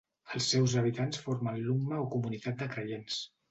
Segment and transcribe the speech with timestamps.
[0.37, 3.23] Els seus habitants formen l'Umma o comunitat de creients.